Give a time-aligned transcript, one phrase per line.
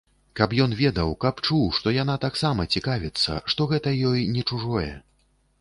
[0.37, 4.91] Каб ён ведаў, каб чуў, што яна таксама цікавіцца, што гэта ёй не чужое.